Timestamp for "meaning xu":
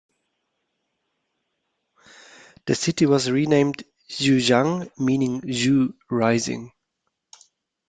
4.97-5.93